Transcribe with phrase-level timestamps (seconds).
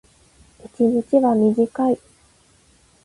[0.65, 1.99] 一日は短い。